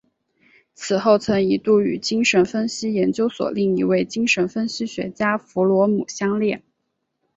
[0.73, 6.63] 此后曾一度与精神分析研究所另一位精神分析学家弗洛姆相恋。